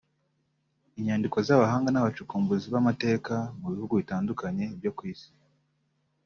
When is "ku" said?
4.97-5.01